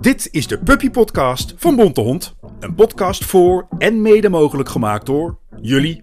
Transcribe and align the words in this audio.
Dit 0.00 0.28
is 0.30 0.46
de 0.46 0.58
Puppy 0.58 0.90
Podcast 0.90 1.54
van 1.56 1.76
Bonte 1.76 2.00
Hond. 2.00 2.34
Een 2.60 2.74
podcast 2.74 3.24
voor 3.24 3.66
en 3.78 4.02
mede 4.02 4.28
mogelijk 4.28 4.68
gemaakt 4.68 5.06
door 5.06 5.38
jullie. 5.60 6.02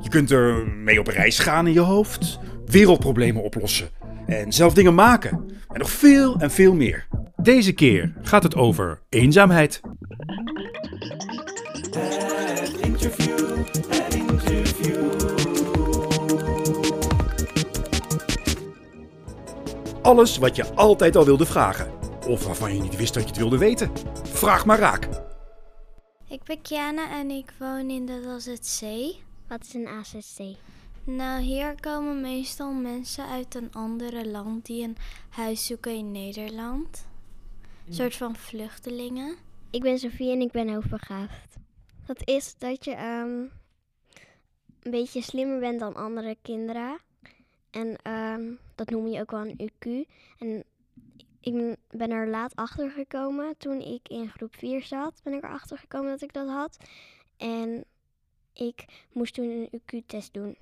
Je 0.00 0.08
kunt 0.08 0.30
er 0.30 0.66
mee 0.66 1.00
op 1.00 1.06
reis 1.06 1.38
gaan 1.38 1.66
in 1.66 1.72
je 1.72 1.80
hoofd, 1.80 2.38
wereldproblemen 2.66 3.42
oplossen 3.42 3.88
en 4.26 4.52
zelf 4.52 4.74
dingen 4.74 4.94
maken. 4.94 5.50
En 5.68 5.78
nog 5.78 5.90
veel 5.90 6.36
en 6.38 6.50
veel 6.50 6.74
meer. 6.74 7.06
Deze 7.36 7.72
keer 7.72 8.12
gaat 8.22 8.42
het 8.42 8.54
over 8.54 9.00
eenzaamheid. 9.08 9.80
Alles 20.02 20.38
wat 20.38 20.56
je 20.56 20.74
altijd 20.74 21.16
al 21.16 21.24
wilde 21.24 21.46
vragen. 21.46 22.01
Of 22.28 22.44
waarvan 22.44 22.74
je 22.74 22.82
niet 22.82 22.96
wist 22.96 23.14
dat 23.14 23.22
je 23.22 23.28
het 23.28 23.38
wilde 23.38 23.58
weten. 23.58 23.90
Vraag 24.22 24.64
maar 24.66 24.78
raak. 24.78 25.08
Ik 26.28 26.42
ben 26.42 26.62
Kiana 26.62 27.10
en 27.10 27.30
ik 27.30 27.52
woon 27.58 27.90
in 27.90 28.06
de 28.06 28.24
AZC. 28.26 29.14
Wat 29.48 29.64
is 29.64 29.74
een 29.74 29.86
AZC? 29.86 30.56
Nou, 31.04 31.40
hier 31.40 31.80
komen 31.80 32.20
meestal 32.20 32.72
mensen 32.72 33.26
uit 33.26 33.54
een 33.54 33.72
andere 33.72 34.28
land 34.28 34.66
die 34.66 34.84
een 34.84 34.96
huis 35.28 35.66
zoeken 35.66 35.94
in 35.94 36.12
Nederland. 36.12 37.06
Een 37.86 37.94
soort 37.94 38.16
van 38.16 38.36
vluchtelingen. 38.36 39.36
Ik 39.70 39.82
ben 39.82 39.98
Sofie 39.98 40.32
en 40.32 40.40
ik 40.40 40.50
ben 40.50 40.72
hoogbegaafd. 40.72 41.56
Dat 42.06 42.28
is 42.28 42.54
dat 42.58 42.84
je 42.84 42.92
ehm, 42.94 43.40
een 44.82 44.90
beetje 44.90 45.22
slimmer 45.22 45.60
bent 45.60 45.80
dan 45.80 45.94
andere 45.94 46.36
kinderen. 46.42 46.98
En 47.70 47.96
ehm, 48.02 48.42
dat 48.74 48.90
noem 48.90 49.06
je 49.06 49.20
ook 49.20 49.30
wel 49.30 49.46
een 49.46 49.70
UQ. 49.70 50.08
En 50.38 50.64
ik 51.42 51.76
ben- 51.90 52.10
er 52.10 52.28
laat 52.28 52.56
achter 52.56 52.90
gekomen. 52.90 53.56
Toen 53.58 53.80
ik 53.80 54.08
in 54.08 54.28
groep 54.28 54.54
4 54.56 54.82
zat, 54.82 55.20
ben 55.24 55.32
ik 55.32 55.42
erachter 55.44 55.78
gekomen 55.78 56.10
dat 56.10 56.22
ik 56.22 56.32
dat 56.32 56.48
had. 56.48 56.76
En 57.36 57.84
ik 58.52 58.84
moest 59.12 59.34
toen 59.34 59.48
een 59.50 59.68
UQ-test 59.70 60.32
doen. 60.34 60.56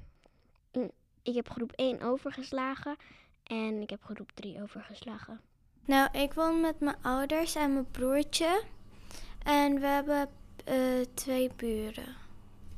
Mm, 0.72 0.90
Ik 1.22 1.34
heb 1.34 1.48
groep 1.50 1.72
1 1.76 2.00
overgeslagen 2.02 2.96
en 3.44 3.82
ik 3.82 3.90
heb 3.90 4.02
groep 4.04 4.30
3 4.34 4.62
overgeslagen. 4.62 5.40
Nou, 5.84 6.18
ik 6.18 6.32
woon 6.34 6.60
met 6.60 6.80
mijn 6.80 6.96
ouders 7.02 7.54
en 7.54 7.72
mijn 7.72 7.90
broertje. 7.90 8.62
En 9.44 9.80
we 9.80 9.86
hebben 9.86 10.28
eh, 10.64 10.76
twee 11.14 11.50
buren. 11.56 12.16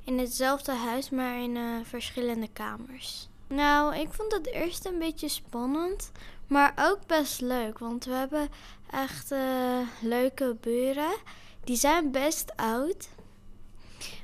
In 0.05 0.19
hetzelfde 0.19 0.73
huis, 0.73 1.11
maar 1.11 1.43
in 1.43 1.57
eh, 1.57 1.81
verschillende 1.83 2.49
kamers. 2.53 3.29
Nou, 3.47 3.97
ik 3.97 4.13
vond 4.13 4.33
het 4.33 4.47
eerst 4.47 4.87
een 4.87 4.99
beetje 4.99 5.29
spannend, 5.29 6.13
maar 6.53 6.73
ook 6.77 7.07
best 7.07 7.41
leuk. 7.41 7.79
Want 7.79 8.05
we 8.05 8.13
hebben 8.13 8.49
echt 8.91 9.31
eh, 9.31 9.79
leuke 10.01 10.57
buren. 10.61 11.17
Die 11.65 11.77
zijn 11.77 12.11
best 12.11 12.57
oud. 12.57 13.09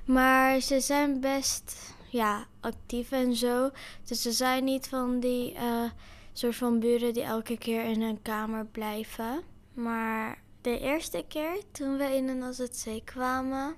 Maar 0.05 0.61
ze 0.61 0.81
zijn 0.81 1.21
best 1.21 1.95
ja, 2.11 2.47
actief 2.61 3.13
en 3.13 3.35
zo. 3.35 3.71
Dus 4.05 4.23
ze 4.23 4.33
zijn 4.33 4.65
niet 4.65 4.89
van 4.89 5.21
die 5.21 5.55
eh, 5.55 5.91
soort 6.33 6.57
van 6.57 6.79
buren 6.79 7.13
die 7.13 7.23
elke 7.23 7.59
keer 7.59 7.85
in 7.85 8.03
een 8.03 8.23
kamer 8.23 8.67
blijven. 8.67 9.43
Maar 9.75 10.43
de 10.61 10.79
eerste 10.79 11.25
keer 11.29 11.63
toen 11.73 11.97
we 11.97 12.05
in 12.05 12.29
een 12.29 12.43
AZC 12.43 13.05
kwamen, 13.05 13.77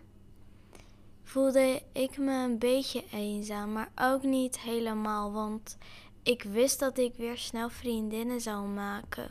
voelde 1.22 1.82
ik 1.92 2.18
me 2.18 2.32
een 2.32 2.58
beetje 2.58 3.04
eenzaam. 3.12 3.72
Maar 3.72 3.90
ook 3.94 4.22
niet 4.22 4.60
helemaal, 4.60 5.32
want 5.32 5.76
ik 6.22 6.42
wist 6.42 6.78
dat 6.78 6.98
ik 6.98 7.14
weer 7.16 7.36
snel 7.36 7.68
vriendinnen 7.68 8.40
zou 8.40 8.66
maken. 8.66 9.30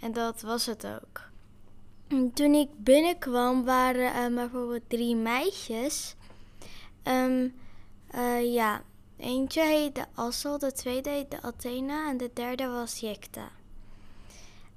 En 0.00 0.12
dat 0.12 0.40
was 0.40 0.66
het 0.66 0.86
ook. 0.86 1.20
En 2.08 2.32
Toen 2.32 2.54
ik 2.54 2.68
binnenkwam 2.76 3.64
waren 3.64 4.14
er 4.14 4.34
bijvoorbeeld 4.34 4.88
drie 4.88 5.16
meisjes. 5.16 6.14
Ehm, 7.02 7.48
eh, 8.10 8.52
ja, 8.52 8.82
eentje 9.16 9.62
heette 9.62 10.06
Assel, 10.14 10.58
de 10.58 10.72
tweede 10.72 11.10
heette 11.10 11.42
Athena 11.42 12.08
en 12.08 12.16
de 12.16 12.30
derde 12.34 12.66
was 12.66 13.00
Jekta. 13.00 13.50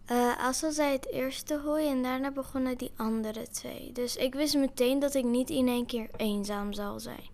Eh 0.06 0.38
Assel 0.38 0.72
zei 0.72 0.92
het 0.92 1.08
eerste 1.08 1.60
hoi 1.60 1.88
en 1.88 2.04
daarna 2.04 2.32
begonnen 2.32 2.78
die 2.78 2.92
andere 2.96 3.48
twee. 3.48 3.92
Dus 3.92 4.16
ik 4.16 4.34
wist 4.34 4.56
meteen 4.56 5.00
dat 5.00 5.14
ik 5.14 5.24
niet 5.24 5.50
in 5.50 5.68
één 5.68 5.86
keer 5.86 6.10
eenzaam 6.18 6.74
zal 6.74 7.00
zijn. 7.00 7.33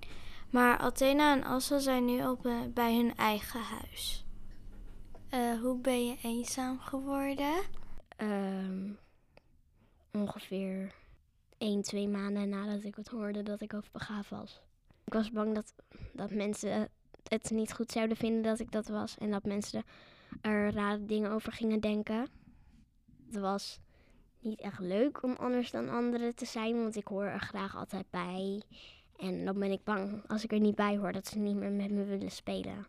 Maar 0.49 0.77
Athena 0.77 1.33
en 1.35 1.43
Assel 1.43 1.79
zijn 1.79 2.05
nu 2.05 2.27
op, 2.27 2.45
eh, 2.45 2.59
bij 2.73 2.95
hun 2.95 3.15
eigen 3.15 3.61
huis. 3.61 4.25
Eh, 5.29 5.59
hoe 5.61 5.77
ben 5.77 6.05
je 6.05 6.17
eenzaam 6.23 6.79
geworden? 6.79 7.53
Ehm, 8.17 8.91
ongeveer 10.11 10.93
1, 11.57 11.81
2 11.81 12.07
maanden 12.07 12.49
nadat 12.49 12.83
ik 12.83 12.95
het 12.95 13.07
hoorde 13.07 13.43
dat 13.43 13.61
ik 13.61 13.73
overbegaafd 13.73 14.29
was. 14.29 14.61
Ik 15.05 15.13
was 15.13 15.31
bang 15.31 15.55
dat, 15.55 15.73
dat 16.13 16.31
mensen 16.31 16.89
het 17.23 17.51
niet 17.51 17.73
goed 17.73 17.91
zouden 17.91 18.17
vinden 18.17 18.41
dat 18.41 18.59
ik 18.59 18.71
dat 18.71 18.87
was. 18.87 19.17
En 19.17 19.31
dat 19.31 19.43
mensen 19.43 19.83
er 20.41 20.73
rare 20.73 21.05
dingen 21.05 21.31
over 21.31 21.51
gingen 21.51 21.79
denken. 21.79 22.27
Het 23.25 23.39
was 23.39 23.79
niet 24.39 24.59
echt 24.59 24.79
leuk 24.79 25.23
om 25.23 25.35
anders 25.35 25.71
dan 25.71 25.89
anderen 25.89 26.35
te 26.35 26.45
zijn, 26.45 26.81
want 26.81 26.95
ik 26.95 27.07
hoor 27.07 27.23
er 27.23 27.39
graag 27.39 27.75
altijd 27.75 28.09
bij. 28.09 28.61
En 29.19 29.45
dan 29.45 29.59
ben 29.59 29.71
ik 29.71 29.83
bang 29.83 30.21
als 30.27 30.43
ik 30.43 30.51
er 30.51 30.59
niet 30.59 30.75
bij 30.75 30.97
hoor 30.97 31.11
dat 31.11 31.27
ze 31.27 31.37
niet 31.37 31.55
meer 31.55 31.71
met 31.71 31.91
me 31.91 32.03
willen 32.03 32.31
spelen. 32.31 32.85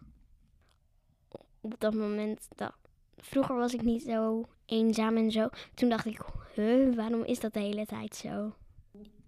Op 1.60 1.74
dat 1.78 1.94
moment, 1.94 2.48
dat, 2.56 2.72
vroeger 3.16 3.56
was 3.56 3.74
ik 3.74 3.82
niet 3.82 4.02
zo 4.02 4.44
eenzaam 4.66 5.16
en 5.16 5.30
zo. 5.30 5.48
Toen 5.74 5.88
dacht 5.88 6.06
ik, 6.06 6.22
huh, 6.54 6.94
waarom 6.94 7.24
is 7.24 7.40
dat 7.40 7.52
de 7.52 7.60
hele 7.60 7.86
tijd 7.86 8.16
zo? 8.16 8.54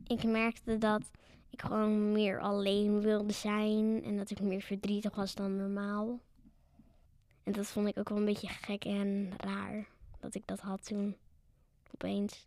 Ik 0.07 0.25
merkte 0.25 0.79
dat 0.79 1.11
ik 1.51 1.63
gewoon 1.63 2.13
meer 2.13 2.41
alleen 2.41 3.01
wilde 3.01 3.33
zijn 3.33 4.05
en 4.05 4.17
dat 4.17 4.31
ik 4.31 4.41
meer 4.41 4.61
verdrietig 4.61 5.15
was 5.15 5.35
dan 5.35 5.57
normaal. 5.57 6.21
En 7.43 7.53
dat 7.53 7.67
vond 7.67 7.89
ik 7.89 7.99
ook 7.99 8.09
wel 8.09 8.19
een 8.19 8.25
beetje 8.25 8.49
gek 8.49 8.85
en 8.85 9.31
raar 9.37 9.89
dat 10.21 10.35
ik 10.35 10.47
dat 10.47 10.61
had 10.61 10.85
toen 10.85 11.17
opeens. 11.95 12.47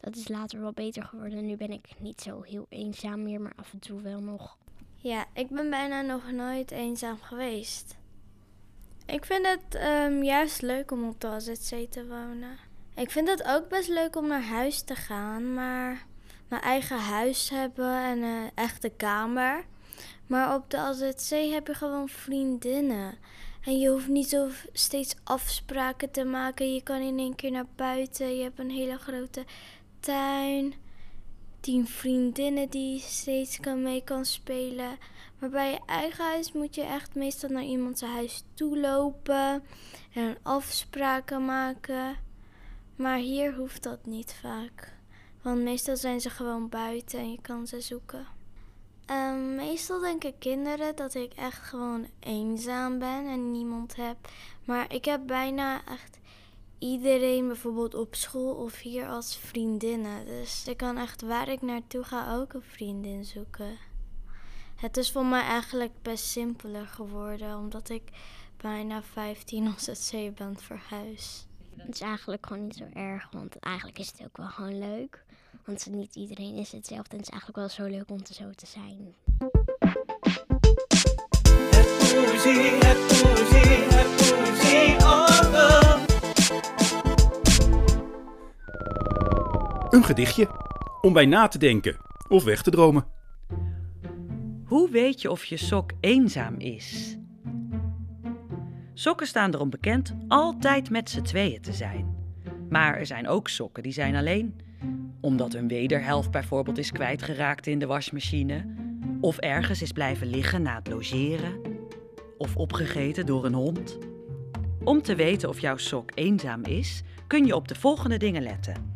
Dat 0.00 0.16
is 0.16 0.28
later 0.28 0.60
wel 0.60 0.72
beter 0.72 1.04
geworden. 1.04 1.46
Nu 1.46 1.56
ben 1.56 1.70
ik 1.70 1.88
niet 1.98 2.20
zo 2.20 2.42
heel 2.42 2.66
eenzaam 2.68 3.22
meer, 3.22 3.40
maar 3.40 3.52
af 3.56 3.72
en 3.72 3.78
toe 3.78 4.02
wel 4.02 4.20
nog. 4.20 4.58
Ja, 4.96 5.24
ik 5.32 5.48
ben 5.48 5.70
bijna 5.70 6.00
nog 6.00 6.32
nooit 6.32 6.70
eenzaam 6.70 7.18
geweest. 7.20 7.96
Ik 9.06 9.24
vind 9.24 9.46
het 9.46 9.74
ehm, 9.74 10.22
juist 10.22 10.62
leuk 10.62 10.90
om 10.90 11.08
op 11.08 11.20
de 11.20 11.26
AZC 11.26 11.90
te 11.90 12.06
wonen. 12.06 12.58
Ik 12.94 13.10
vind 13.10 13.28
het 13.28 13.44
ook 13.44 13.68
best 13.68 13.88
leuk 13.88 14.16
om 14.16 14.26
naar 14.26 14.44
huis 14.44 14.80
te 14.80 14.94
gaan, 14.94 15.54
maar 15.54 16.06
mijn 16.48 16.62
eigen 16.62 16.98
huis 16.98 17.50
hebben 17.50 17.94
en 17.94 18.22
een 18.22 18.50
echte 18.54 18.88
kamer. 18.88 19.64
Maar 20.26 20.54
op 20.54 20.70
de 20.70 20.76
AZC 20.76 21.52
heb 21.52 21.66
je 21.66 21.74
gewoon 21.74 22.08
vriendinnen. 22.08 23.18
En 23.64 23.78
je 23.78 23.88
hoeft 23.88 24.08
niet 24.08 24.28
zo 24.28 24.48
steeds 24.72 25.14
afspraken 25.24 26.10
te 26.10 26.24
maken. 26.24 26.74
Je 26.74 26.82
kan 26.82 27.00
in 27.00 27.18
één 27.18 27.34
keer 27.34 27.50
naar 27.50 27.66
buiten. 27.76 28.36
Je 28.36 28.42
hebt 28.42 28.58
een 28.58 28.70
hele 28.70 28.98
grote 28.98 29.44
tuin. 30.00 30.74
Tien 31.60 31.86
vriendinnen 31.86 32.68
die 32.70 33.00
steeds 33.00 33.60
kan 33.60 33.82
mee 33.82 34.04
kan 34.04 34.24
spelen. 34.24 34.98
Maar 35.38 35.50
bij 35.50 35.70
je 35.70 35.80
eigen 35.86 36.24
huis 36.24 36.52
moet 36.52 36.74
je 36.74 36.82
echt 36.82 37.14
meestal 37.14 37.50
naar 37.50 37.64
iemand 37.64 37.98
zijn 37.98 38.10
huis 38.10 38.44
toe 38.54 38.78
lopen. 38.78 39.62
En 40.12 40.36
afspraken 40.42 41.44
maken. 41.44 42.16
Maar 42.96 43.18
hier 43.18 43.54
hoeft 43.54 43.82
dat 43.82 44.06
niet 44.06 44.34
vaak. 44.40 44.96
Want 45.42 45.62
meestal 45.62 45.96
zijn 45.96 46.20
ze 46.20 46.30
gewoon 46.30 46.68
buiten 46.68 47.18
en 47.18 47.30
je 47.30 47.40
kan 47.40 47.66
ze 47.66 47.80
zoeken. 47.80 48.26
Ehm, 49.06 49.54
meestal 49.54 50.00
denken 50.00 50.38
kinderen 50.38 50.96
dat 50.96 51.14
ik 51.14 51.32
echt 51.32 51.62
gewoon 51.62 52.06
eenzaam 52.20 52.98
ben 52.98 53.26
en 53.26 53.52
niemand 53.52 53.96
heb. 53.96 54.16
Maar 54.64 54.92
ik 54.92 55.04
heb 55.04 55.20
bijna 55.26 55.84
echt 55.84 56.18
iedereen 56.80 57.46
bijvoorbeeld 57.46 57.94
op 57.94 58.14
school 58.14 58.54
of 58.54 58.80
hier 58.80 59.08
als 59.08 59.36
vriendinnen. 59.36 60.26
Dus 60.26 60.68
ik 60.68 60.76
kan 60.76 60.96
echt 60.96 61.22
waar 61.22 61.48
ik 61.48 61.62
naartoe 61.62 62.02
ga 62.02 62.36
ook 62.36 62.52
een 62.52 62.62
vriendin 62.62 63.24
zoeken. 63.24 63.78
Het 64.76 64.96
is 64.96 65.12
voor 65.12 65.24
mij 65.24 65.42
eigenlijk 65.42 65.92
best 66.02 66.24
simpeler 66.24 66.86
geworden 66.86 67.56
omdat 67.56 67.88
ik 67.88 68.02
bijna 68.56 69.02
15 69.02 69.72
als 69.74 69.86
het 69.86 69.98
zee 69.98 70.32
ben 70.32 70.58
verhuisd. 70.58 71.46
Het 71.76 71.94
is 71.94 72.00
eigenlijk 72.00 72.46
gewoon 72.46 72.62
niet 72.62 72.76
zo 72.76 72.86
erg, 72.92 73.28
want 73.30 73.58
eigenlijk 73.58 73.98
is 73.98 74.06
het 74.06 74.22
ook 74.24 74.36
wel 74.36 74.48
gewoon 74.48 74.78
leuk. 74.78 75.24
Want 75.64 75.86
niet 75.90 76.14
iedereen 76.14 76.54
is 76.54 76.72
hetzelfde 76.72 77.10
en 77.10 77.16
het 77.16 77.26
is 77.26 77.32
eigenlijk 77.32 77.58
wel 77.58 77.68
zo 77.68 77.96
leuk 77.96 78.10
om 78.10 78.22
te 78.22 78.34
zo 78.34 78.50
te 78.50 78.66
zijn. 78.66 79.14
poesie, 82.42 82.70
het 82.70 83.06
poesie, 83.06 83.82
het 83.88 84.16
poesie 84.16 84.94
orgel. 84.96 85.29
Een 89.90 90.04
gedichtje. 90.04 90.48
Om 91.00 91.12
bij 91.12 91.26
na 91.26 91.48
te 91.48 91.58
denken 91.58 91.96
of 92.28 92.44
weg 92.44 92.62
te 92.62 92.70
dromen. 92.70 93.06
Hoe 94.64 94.90
weet 94.90 95.20
je 95.20 95.30
of 95.30 95.44
je 95.44 95.56
sok 95.56 95.90
eenzaam 96.00 96.54
is? 96.58 97.18
Sokken 98.94 99.26
staan 99.26 99.54
erom 99.54 99.70
bekend 99.70 100.14
altijd 100.28 100.90
met 100.90 101.10
z'n 101.10 101.22
tweeën 101.22 101.60
te 101.60 101.72
zijn. 101.72 102.16
Maar 102.68 102.96
er 102.96 103.06
zijn 103.06 103.28
ook 103.28 103.48
sokken 103.48 103.82
die 103.82 103.92
zijn 103.92 104.16
alleen. 104.16 104.60
Omdat 105.20 105.52
hun 105.52 105.68
wederhelft 105.68 106.30
bijvoorbeeld 106.30 106.78
is 106.78 106.92
kwijtgeraakt 106.92 107.66
in 107.66 107.78
de 107.78 107.86
wasmachine. 107.86 108.74
Of 109.20 109.38
ergens 109.38 109.82
is 109.82 109.92
blijven 109.92 110.26
liggen 110.26 110.62
na 110.62 110.74
het 110.74 110.88
logeren. 110.88 111.60
Of 112.38 112.56
opgegeten 112.56 113.26
door 113.26 113.44
een 113.44 113.54
hond. 113.54 113.98
Om 114.84 115.02
te 115.02 115.14
weten 115.14 115.48
of 115.48 115.60
jouw 115.60 115.76
sok 115.76 116.10
eenzaam 116.14 116.64
is, 116.64 117.02
kun 117.26 117.46
je 117.46 117.54
op 117.54 117.68
de 117.68 117.74
volgende 117.74 118.16
dingen 118.16 118.42
letten. 118.42 118.89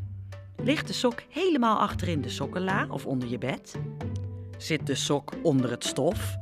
Ligt 0.65 0.87
de 0.87 0.93
sok 0.93 1.23
helemaal 1.29 1.79
achter 1.79 2.09
in 2.09 2.21
de 2.21 2.29
sokkenla 2.29 2.87
of 2.91 3.07
onder 3.07 3.29
je 3.29 3.39
bed? 3.39 3.79
Zit 4.57 4.87
de 4.87 4.95
sok 4.95 5.33
onder 5.43 5.71
het 5.71 5.85
stof? 5.85 6.37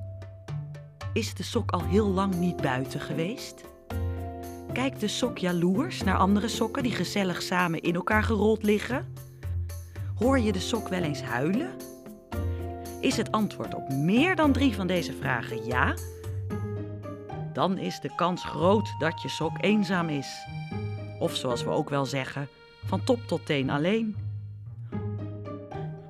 Is 1.12 1.34
de 1.34 1.42
sok 1.42 1.70
al 1.70 1.84
heel 1.84 2.08
lang 2.08 2.34
niet 2.34 2.56
buiten 2.56 3.00
geweest? 3.00 3.64
Kijkt 4.72 5.00
de 5.00 5.08
sok 5.08 5.38
jaloers 5.38 6.02
naar 6.02 6.16
andere 6.16 6.48
sokken 6.48 6.82
die 6.82 6.92
gezellig 6.92 7.42
samen 7.42 7.80
in 7.80 7.94
elkaar 7.94 8.22
gerold 8.22 8.62
liggen? 8.62 9.14
Hoor 10.14 10.38
je 10.38 10.52
de 10.52 10.60
sok 10.60 10.88
wel 10.88 11.02
eens 11.02 11.22
huilen? 11.22 11.70
Is 13.00 13.16
het 13.16 13.32
antwoord 13.32 13.74
op 13.74 13.88
meer 13.88 14.36
dan 14.36 14.52
drie 14.52 14.74
van 14.74 14.86
deze 14.86 15.12
vragen 15.12 15.66
ja? 15.66 15.94
Dan 17.52 17.78
is 17.78 18.00
de 18.00 18.14
kans 18.14 18.44
groot 18.44 18.94
dat 18.98 19.22
je 19.22 19.28
sok 19.28 19.56
eenzaam 19.60 20.08
is. 20.08 20.46
Of 21.18 21.36
zoals 21.36 21.64
we 21.64 21.70
ook 21.70 21.90
wel 21.90 22.04
zeggen, 22.04 22.48
van 22.84 23.04
top 23.04 23.26
tot 23.26 23.46
teen 23.46 23.70
alleen. 23.70 24.16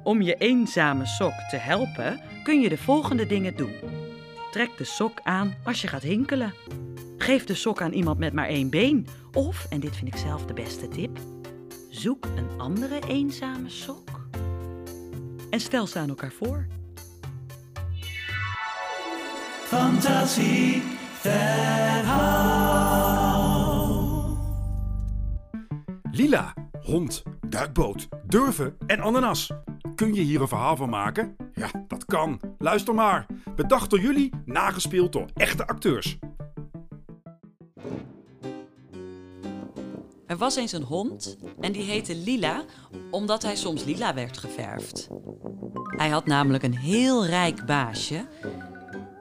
Om 0.02 0.22
je 0.22 0.34
eenzame 0.34 1.06
sok 1.06 1.32
te 1.50 1.56
helpen 1.56 2.20
kun 2.42 2.60
je 2.60 2.68
de 2.68 2.78
volgende 2.78 3.26
dingen 3.26 3.56
doen. 3.56 3.74
Trek 4.50 4.76
de 4.76 4.84
sok 4.84 5.20
aan 5.22 5.54
als 5.64 5.80
je 5.80 5.88
gaat 5.88 6.02
hinkelen. 6.02 6.54
Geef 7.18 7.44
de 7.44 7.54
sok 7.54 7.80
aan 7.80 7.92
iemand 7.92 8.18
met 8.18 8.32
maar 8.32 8.48
één 8.48 8.70
been. 8.70 9.06
Of, 9.32 9.66
en 9.70 9.80
dit 9.80 9.96
vind 9.96 10.14
ik 10.14 10.20
zelf 10.20 10.46
de 10.46 10.54
beste 10.54 10.88
tip, 10.88 11.18
zoek 11.90 12.24
een 12.24 12.60
andere 12.60 12.98
eenzame 13.08 13.68
sok. 13.68 14.26
En 15.50 15.60
stel 15.60 15.86
ze 15.86 15.98
aan 15.98 16.08
elkaar 16.08 16.32
voor. 16.32 16.66
Fantasie 19.64 20.82
Lila, 26.10 26.54
hond, 26.82 27.22
duikboot, 27.48 28.08
durven 28.26 28.76
en 28.86 29.00
ananas. 29.00 29.50
Kun 29.94 30.14
je 30.14 30.20
hier 30.20 30.40
een 30.40 30.48
verhaal 30.48 30.76
van 30.76 30.88
maken? 30.88 31.36
Ja, 31.54 31.70
dat 31.88 32.04
kan. 32.04 32.40
Luister 32.58 32.94
maar. 32.94 33.26
Bedacht 33.56 33.90
door 33.90 34.00
jullie, 34.00 34.30
nagespeeld 34.44 35.12
door 35.12 35.26
echte 35.34 35.66
acteurs. 35.66 36.18
Er 40.26 40.36
was 40.36 40.56
eens 40.56 40.72
een 40.72 40.82
hond 40.82 41.36
en 41.60 41.72
die 41.72 41.82
heette 41.82 42.16
Lila 42.16 42.64
omdat 43.10 43.42
hij 43.42 43.56
soms 43.56 43.84
lila 43.84 44.14
werd 44.14 44.38
geverfd. 44.38 45.08
Hij 45.96 46.08
had 46.08 46.26
namelijk 46.26 46.62
een 46.62 46.76
heel 46.76 47.26
rijk 47.26 47.66
baasje 47.66 48.26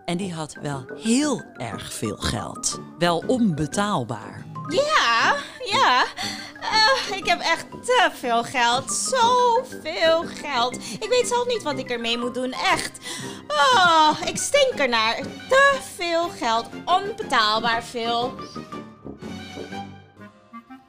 en 0.05 0.17
die 0.17 0.33
had 0.33 0.57
wel 0.61 0.85
heel 0.95 1.43
erg 1.53 1.93
veel 1.93 2.17
geld. 2.17 2.79
Wel 2.97 3.23
onbetaalbaar. 3.27 4.45
Ja, 4.67 5.35
ja. 5.71 6.05
Eh, 6.71 7.17
ik 7.17 7.25
heb 7.25 7.39
echt 7.39 7.65
te 7.85 8.09
veel 8.13 8.43
geld. 8.43 8.91
Zoveel 8.93 10.23
geld. 10.41 10.75
Ik 10.75 11.07
weet 11.09 11.27
zelf 11.27 11.47
niet 11.47 11.63
wat 11.63 11.79
ik 11.79 11.89
ermee 11.89 12.17
moet 12.17 12.33
doen. 12.33 12.51
Echt. 12.51 12.91
Oh, 13.47 14.11
ik 14.25 14.37
stink 14.37 14.73
ernaar. 14.79 15.15
Te 15.49 15.77
veel 15.95 16.29
geld. 16.29 16.65
Onbetaalbaar 16.85 17.83
veel. 17.83 18.33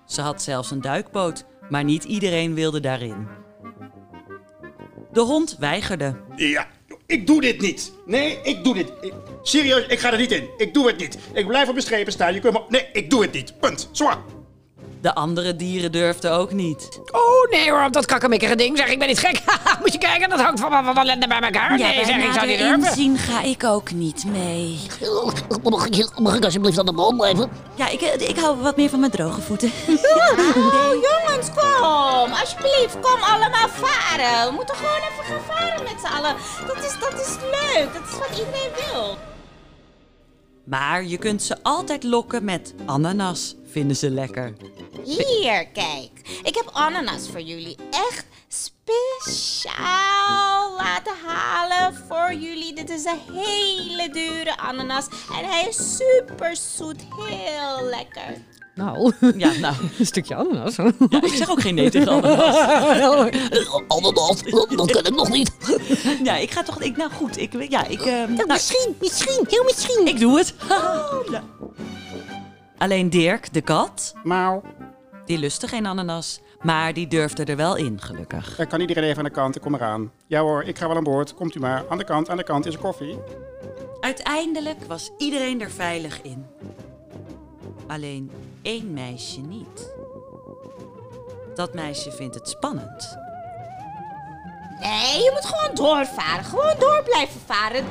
Ze 0.07 0.21
had 0.21 0.43
zelfs 0.43 0.71
een 0.71 0.81
duikboot, 0.81 1.45
maar 1.69 1.85
niet 1.85 2.05
iedereen 2.05 2.55
wilde 2.55 2.81
daarin. 2.81 3.29
De 5.13 5.21
hond 5.21 5.57
weigerde. 5.59 6.17
Ja, 6.37 6.67
ik 7.07 7.27
doe 7.27 7.41
dit 7.41 7.61
niet. 7.61 7.93
Nee, 8.07 8.39
ik 8.43 8.65
doe 8.65 8.75
dit. 8.75 8.93
Ik- 9.01 9.13
serieus, 9.43 9.87
ik 9.87 9.99
ga 9.99 10.13
er 10.13 10.19
niet 10.19 10.33
in. 10.33 10.49
Ik 10.57 10.75
doe 10.75 10.87
het 10.87 10.97
niet. 10.99 11.19
Ik 11.33 11.47
blijf 11.47 11.67
op 11.67 11.73
mijn 11.73 11.87
strepen 11.87 12.13
staan. 12.13 12.35
Je 12.35 12.41
kunt 12.41 12.53
me... 12.53 12.61
Nee, 12.69 12.89
ik 12.93 13.11
doe 13.11 13.23
het 13.23 13.33
niet. 13.33 13.59
Punt. 13.61 13.89
Zwaar. 13.93 14.19
De 15.03 15.15
andere 15.15 15.57
dieren 15.57 15.93
durfden 15.93 16.33
ook 16.33 16.53
niet. 16.53 17.01
Oh 17.11 17.51
nee 17.51 17.71
hoor, 17.71 17.85
op 17.85 17.93
dat 17.93 18.07
kakkemikkige 18.07 18.57
ding. 18.57 18.79
Zeg, 18.79 18.89
ik 18.89 18.99
ben 18.99 19.09
niet 19.09 19.19
gek. 19.19 19.43
Moet 19.81 19.93
je 19.93 19.99
kijken, 19.99 20.29
dat 20.29 20.41
hangt 20.41 20.61
van 20.61 20.85
van 20.85 20.99
ellende 20.99 21.27
bij 21.29 21.41
elkaar. 21.41 21.79
Nee, 21.79 22.05
zeg, 22.05 22.17
ik 22.17 22.33
zou 22.33 22.47
niet 22.47 22.59
durven. 22.59 22.93
zien 22.95 23.19
ga 23.19 23.43
ik 23.43 23.65
ook 23.65 23.93
niet 23.93 24.25
mee. 24.25 24.81
Mag 25.63 25.87
ik, 25.87 26.19
mag 26.19 26.37
ik 26.37 26.45
alsjeblieft 26.45 26.79
aan 26.79 26.87
de 26.87 26.93
bal 26.93 27.15
blijven? 27.17 27.51
Ja, 27.75 27.89
ik, 27.89 28.01
ik 28.01 28.39
hou 28.39 28.57
wat 28.57 28.77
meer 28.77 28.89
van 28.89 29.01
mijn 29.01 29.13
droge 29.13 29.41
voeten. 29.41 29.71
Oh, 30.73 30.93
jongens, 30.93 31.49
kom. 31.55 32.33
Alsjeblieft, 32.41 32.97
kom 33.01 33.23
allemaal 33.23 33.69
varen. 33.69 34.49
We 34.49 34.53
moeten 34.55 34.75
gewoon 34.75 35.01
even 35.11 35.25
gaan 35.25 35.57
varen 35.57 35.83
met 35.83 35.95
z'n 36.01 36.13
allen. 36.17 36.35
Dat 36.67 36.77
is, 36.77 36.95
dat 37.01 37.21
is 37.21 37.37
leuk. 37.51 37.93
Dat 37.93 38.03
is 38.09 38.19
wat 38.19 38.39
iedereen 38.39 38.71
wil. 38.93 39.17
Maar 40.65 41.05
je 41.05 41.19
kunt 41.19 41.43
ze 41.43 41.63
altijd 41.63 42.03
lokken 42.03 42.45
met 42.45 42.75
ananas, 42.87 43.55
vinden 43.65 43.97
ze 43.97 44.11
lekker. 44.11 44.53
Hier, 45.05 45.67
kijk. 45.67 46.11
Ik 46.43 46.55
heb 46.55 46.71
ananas 46.73 47.29
voor 47.29 47.41
jullie. 47.41 47.77
Echt 47.91 48.27
speciaal 48.49 49.73
laten 50.77 51.15
halen 51.25 51.95
voor 52.09 52.35
jullie. 52.35 52.75
Dit 52.75 52.91
is 52.91 53.05
een 53.05 53.21
hele 53.33 54.09
dure 54.13 54.57
ananas. 54.57 55.07
En 55.07 55.45
hij 55.49 55.67
is 55.69 55.97
super 55.97 56.57
zoet. 56.57 57.07
Heel 57.17 57.85
lekker. 57.85 58.43
Nou, 58.75 59.13
Ja, 59.37 59.53
nou, 59.61 59.75
een 59.99 60.07
stukje 60.07 60.35
ananas. 60.35 60.77
ja, 60.77 61.23
ik 61.23 61.33
zeg 61.33 61.51
ook 61.51 61.61
geen 61.61 61.75
nee 61.75 61.91
tegen 61.91 62.09
ananas. 62.09 62.57
Ananas, 63.89 64.43
dat 64.77 64.91
ken 64.93 65.05
ik 65.05 65.15
nog 65.15 65.29
niet. 65.29 65.51
Ja, 66.25 66.37
ik 66.37 66.51
ga 66.51 66.63
toch... 66.63 66.81
Ik, 66.83 66.97
nou 66.97 67.11
goed, 67.11 67.39
ik, 67.39 67.71
ja, 67.71 67.87
ik, 67.87 68.01
eh, 68.01 68.13
nou, 68.29 68.47
Misschien, 68.47 68.97
misschien, 69.01 69.45
heel 69.49 69.65
misschien. 69.65 70.07
ik 70.07 70.19
doe 70.21 70.39
het. 70.39 70.55
Ja. 71.31 71.43
Alleen 72.79 73.11
Dirk, 73.11 73.53
de 73.53 73.61
kat, 73.61 74.15
Mauw. 74.25 74.63
die 75.27 75.39
lustte 75.39 75.69
geen 75.69 75.87
ananas. 75.87 76.41
Maar 76.63 76.93
die 76.95 77.07
durfde 77.07 77.45
er 77.45 77.57
wel 77.57 77.77
in, 77.77 78.01
gelukkig. 78.01 78.59
Er 78.59 78.67
kan 78.67 78.81
iedereen 78.81 79.05
even 79.05 79.19
aan 79.19 79.25
de 79.25 79.31
kant. 79.31 79.57
Ik 79.57 79.63
kom 79.63 79.75
eraan. 79.75 80.11
Ja 80.27 80.41
hoor, 80.41 80.63
ik 80.63 80.79
ga 80.79 80.89
wel 80.89 80.97
aan 80.97 81.05
boord. 81.05 81.35
Komt 81.35 81.55
u 81.55 81.61
maar. 81.61 81.85
Aan 81.89 81.99
de 81.99 82.05
kant, 82.05 82.29
aan 82.31 82.37
de 82.37 82.45
kant 82.45 82.67
is 82.67 82.75
er 82.75 82.81
koffie. 82.81 83.19
Uiteindelijk 84.01 84.79
was 84.87 85.11
iedereen 85.19 85.61
er 85.61 85.71
veilig 85.71 86.23
in. 86.23 86.47
Alleen 87.87 88.31
één 88.63 88.93
meisje 88.93 89.41
niet. 89.41 89.93
Dat 91.55 91.75
meisje 91.75 92.13
vindt 92.13 92.35
het 92.35 92.49
spannend. 92.49 93.17
Nee, 94.81 95.23
je 95.23 95.31
moet 95.35 95.45
gewoon 95.47 95.75
doorvaren. 95.75 96.45
Gewoon 96.45 96.75
door 96.79 97.03
blijven 97.05 97.41
varen. 97.47 97.85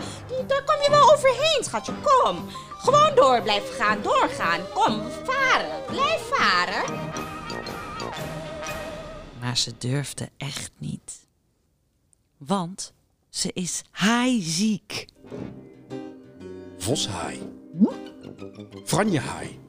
Daar 0.47 0.63
kom 0.63 0.81
je 0.83 0.87
wel 0.89 1.13
overheen, 1.13 1.63
schatje. 1.63 1.93
Kom. 2.01 2.49
Gewoon 2.77 3.15
door 3.15 3.41
blijven 3.41 3.73
gaan. 3.73 4.01
Doorgaan. 4.01 4.59
Kom, 4.73 5.01
varen. 5.23 5.85
Blijf 5.87 6.21
varen. 6.33 6.99
Maar 9.39 9.57
ze 9.57 9.73
durfde 9.77 10.29
echt 10.37 10.71
niet. 10.77 11.27
Want 12.37 12.93
ze 13.29 13.51
is 13.53 13.81
haaiziek. 13.91 15.05
Voshaai. 16.77 17.39
Franjehaai. 18.85 19.59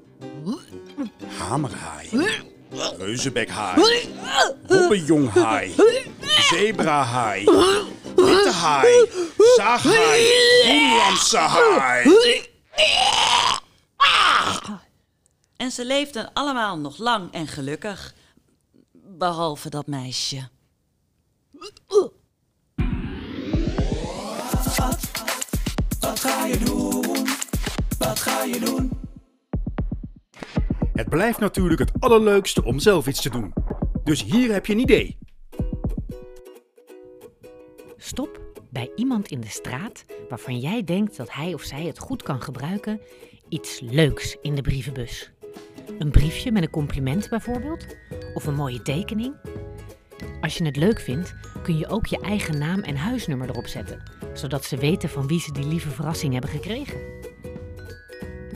Hamerhaai. 1.38 2.08
Reuzenbekhaai. 2.98 4.08
Hobbejonhaai. 4.68 5.74
Zebrahaai. 6.50 7.44
Witte 8.16 8.50
haai. 8.50 9.08
Zaaghaai. 9.56 10.26
Groenlandse 10.64 11.36
haai. 11.36 12.50
En 15.56 15.70
ze 15.70 15.84
leefden 15.84 16.32
allemaal 16.32 16.78
nog 16.78 16.98
lang 16.98 17.32
en 17.32 17.46
gelukkig. 17.46 18.14
Behalve 18.92 19.70
dat 19.70 19.86
meisje. 19.86 20.48
Wat 26.00 26.20
ga 26.20 26.46
je 26.46 26.58
doen? 26.58 27.28
Wat 27.98 28.18
ga 28.18 28.42
je 28.42 28.60
doen? 28.60 29.01
Het 30.92 31.08
blijft 31.08 31.38
natuurlijk 31.38 31.80
het 31.80 31.92
allerleukste 31.98 32.64
om 32.64 32.78
zelf 32.78 33.06
iets 33.06 33.22
te 33.22 33.30
doen. 33.30 33.52
Dus 34.04 34.24
hier 34.24 34.52
heb 34.52 34.66
je 34.66 34.72
een 34.72 34.78
idee. 34.78 35.18
Stop 37.96 38.40
bij 38.70 38.92
iemand 38.96 39.28
in 39.28 39.40
de 39.40 39.48
straat 39.48 40.04
waarvan 40.28 40.58
jij 40.58 40.84
denkt 40.84 41.16
dat 41.16 41.32
hij 41.32 41.54
of 41.54 41.62
zij 41.62 41.82
het 41.82 41.98
goed 41.98 42.22
kan 42.22 42.42
gebruiken 42.42 43.00
iets 43.48 43.80
leuks 43.80 44.36
in 44.42 44.54
de 44.54 44.62
brievenbus. 44.62 45.32
Een 45.98 46.10
briefje 46.10 46.52
met 46.52 46.62
een 46.62 46.70
compliment 46.70 47.28
bijvoorbeeld, 47.28 47.86
of 48.34 48.46
een 48.46 48.54
mooie 48.54 48.82
tekening. 48.82 49.34
Als 50.40 50.58
je 50.58 50.64
het 50.64 50.76
leuk 50.76 51.00
vindt, 51.00 51.34
kun 51.62 51.78
je 51.78 51.88
ook 51.88 52.06
je 52.06 52.20
eigen 52.20 52.58
naam 52.58 52.80
en 52.80 52.96
huisnummer 52.96 53.48
erop 53.48 53.66
zetten, 53.66 54.02
zodat 54.34 54.64
ze 54.64 54.76
weten 54.76 55.08
van 55.08 55.26
wie 55.26 55.40
ze 55.40 55.52
die 55.52 55.66
lieve 55.66 55.90
verrassing 55.90 56.32
hebben 56.32 56.50
gekregen. 56.50 57.00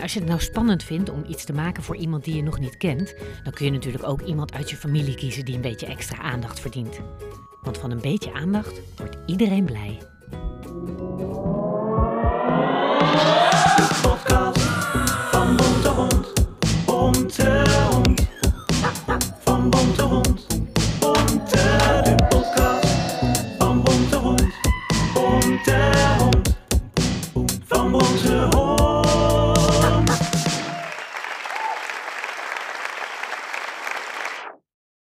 Als 0.07 0.15
je 0.15 0.21
het 0.21 0.31
nou 0.31 0.41
spannend 0.41 0.83
vindt 0.83 1.11
om 1.11 1.25
iets 1.29 1.45
te 1.45 1.53
maken 1.53 1.83
voor 1.83 1.97
iemand 1.97 2.25
die 2.25 2.37
je 2.37 2.43
nog 2.43 2.59
niet 2.59 2.77
kent, 2.77 3.15
dan 3.43 3.53
kun 3.53 3.65
je 3.65 3.73
natuurlijk 3.73 4.09
ook 4.09 4.23
iemand 4.23 4.53
uit 4.53 4.71
je 4.71 4.77
familie 4.77 5.15
kiezen 5.15 5.45
die 5.45 5.55
een 5.55 5.61
beetje 5.61 5.87
extra 5.87 6.23
aandacht 6.23 6.61
verdient. 6.61 7.01
Want 7.63 7.79
van 7.79 7.91
een 7.91 8.01
beetje 8.01 8.33
aandacht 8.33 8.81
wordt 8.97 9.17
iedereen 9.27 9.65
blij. 9.65 9.99